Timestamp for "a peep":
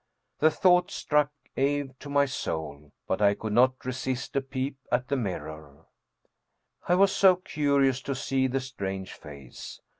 4.35-4.75